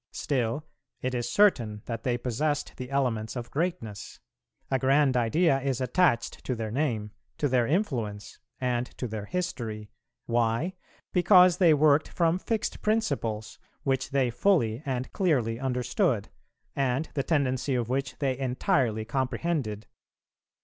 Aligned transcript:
Still 0.13 0.65
it 1.03 1.13
is 1.13 1.31
certain 1.31 1.83
that 1.85 2.01
they 2.01 2.17
possessed 2.17 2.73
the 2.77 2.89
elements 2.89 3.35
of 3.35 3.51
greatness; 3.51 4.19
a 4.71 4.79
grand 4.79 5.15
idea 5.15 5.61
is 5.61 5.79
attached 5.79 6.43
to 6.45 6.55
their 6.55 6.71
name, 6.71 7.11
to 7.37 7.47
their 7.47 7.67
influence, 7.67 8.39
and 8.59 8.87
to 8.97 9.07
their 9.07 9.25
history. 9.25 9.91
Why? 10.25 10.73
because 11.13 11.57
they 11.57 11.75
worked 11.75 12.07
from 12.07 12.39
fixed 12.39 12.81
principles, 12.81 13.59
which 13.83 14.09
they 14.09 14.31
fully 14.31 14.81
and 14.87 15.13
clearly 15.13 15.59
understood, 15.59 16.29
and 16.75 17.07
the 17.13 17.21
tendency 17.21 17.75
of 17.75 17.87
which 17.87 18.17
they 18.17 18.35
entirely 18.39 19.05
comprehended. 19.05 19.85